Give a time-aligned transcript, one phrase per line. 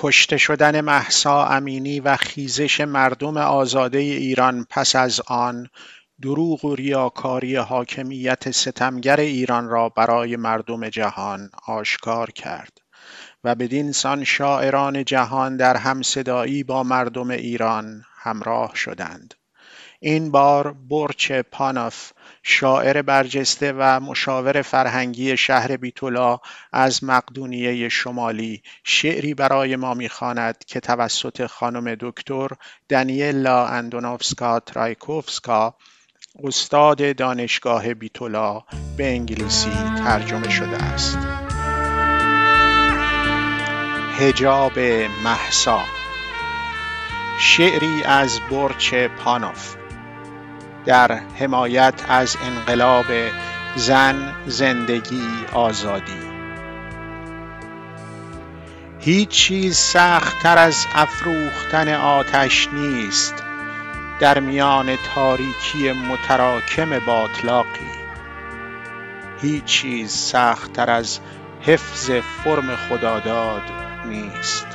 [0.00, 5.68] کشته شدن محسا امینی و خیزش مردم آزاده ایران پس از آن
[6.22, 12.78] دروغ و ریاکاری حاکمیت ستمگر ایران را برای مردم جهان آشکار کرد
[13.44, 19.34] و بدینسان شاعران جهان در همصدایی با مردم ایران همراه شدند.
[20.00, 22.12] این بار برچ پاناف
[22.42, 26.38] شاعر برجسته و مشاور فرهنگی شهر بیتولا
[26.72, 32.48] از مقدونیه شمالی شعری برای ما می‌خواند که توسط خانم دکتر
[32.88, 35.74] دانیلا اندونوفسکا ترایکوفسکا
[36.44, 38.62] استاد دانشگاه بیتولا
[38.96, 41.18] به انگلیسی ترجمه شده است.
[44.18, 44.78] هجاب
[45.24, 45.80] محسا
[47.40, 49.76] شعری از برچ پانوف
[50.88, 53.06] در حمایت از انقلاب
[53.76, 56.22] زن زندگی آزادی.
[59.00, 63.34] هیچ چیز سختتر از افروختن آتش نیست
[64.20, 67.90] در میان تاریکی متراکم باطلاقی.
[69.42, 71.18] هیچ چیز سختتر از
[71.60, 73.62] حفظ فرم خداداد
[74.06, 74.66] نیست.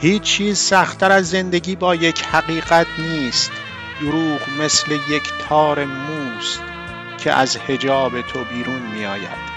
[0.00, 3.52] هیچ چیز سختتر از زندگی با یک حقیقت نیست
[4.00, 6.62] دروغ مثل یک تار موست
[7.18, 9.50] که از حجاب تو بیرون می آید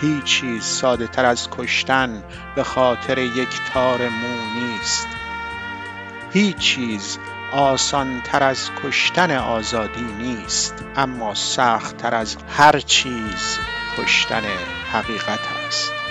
[0.00, 2.24] هیچ چیز ساده تر از کشتن
[2.56, 5.08] به خاطر یک تار مو نیست.
[6.32, 7.18] هیچ چیز
[7.52, 13.58] آسان تر از کشتن آزادی نیست اما سخت تر از هر چیز
[13.98, 14.42] کشتن
[14.92, 16.01] حقیقت است.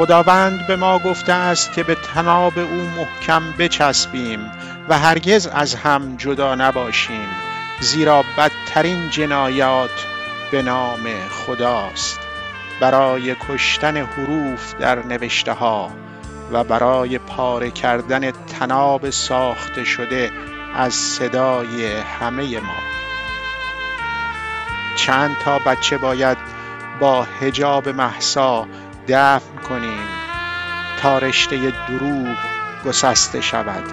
[0.00, 4.50] خداوند به ما گفته است که به تناب او محکم بچسبیم
[4.88, 7.28] و هرگز از هم جدا نباشیم
[7.80, 10.06] زیرا بدترین جنایات
[10.50, 12.20] به نام خداست.
[12.80, 15.90] برای کشتن حروف در نوشته ها
[16.52, 20.30] و برای پاره کردن تناب ساخته شده
[20.74, 21.86] از صدای
[22.20, 22.78] همه ما.
[24.96, 26.38] چند تا بچه باید
[27.00, 28.66] با هجاب محسا
[29.08, 30.08] دفن کنیم
[31.02, 32.36] تا رشته دروغ
[32.86, 33.84] گسسته شود.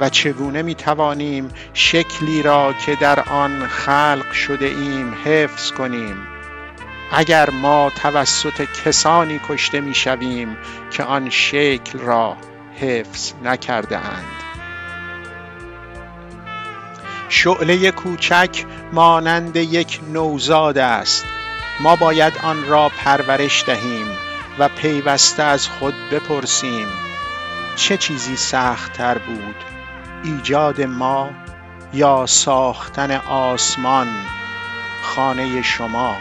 [0.00, 6.16] و چگونه می توانیم شکلی را که در آن خلق شده ایم حفظ کنیم؟
[7.12, 10.56] اگر ما توسط کسانی کشته می شویم
[10.90, 12.36] که آن شکل را
[12.80, 14.24] حفظ نکرده اند
[17.28, 21.24] شعله کوچک مانند یک نوزاد است.
[21.80, 24.06] ما باید آن را پرورش دهیم
[24.58, 26.86] و پیوسته از خود بپرسیم
[27.76, 29.56] چه چیزی سختتر بود
[30.24, 31.30] ایجاد ما
[31.92, 34.08] یا ساختن آسمان؟
[35.02, 36.16] خانه شما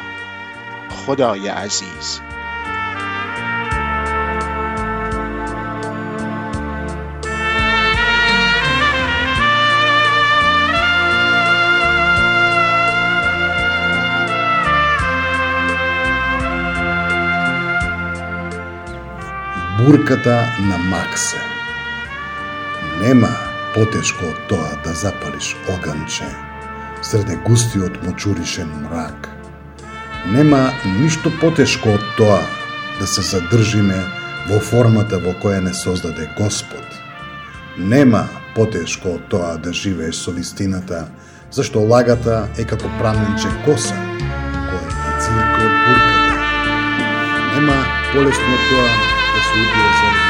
[0.90, 2.22] خدای عزیز.
[19.86, 21.38] Бурката на Максе.
[23.02, 23.30] Нема
[23.76, 26.26] потешко од тоа да запалиш оганче
[27.02, 29.30] среде густиот мочуришен мрак.
[30.34, 32.42] Нема ништо потешко од тоа
[33.00, 34.00] да се задржиме
[34.50, 36.86] во формата во која не создаде Господ.
[37.78, 38.26] Нема
[38.56, 41.06] потешко од тоа да живееш со вистината,
[41.52, 44.00] зашто лагата е како праменче коса,
[44.72, 46.40] која е цирка од бурката.
[47.54, 47.78] Нема
[48.16, 50.25] полесно тоа this would be the same.